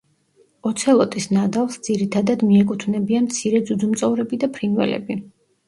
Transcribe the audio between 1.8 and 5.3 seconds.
ძირითადად მიეკუთვნებიან მცირე ძუძუმწოვრები და ფრინველები.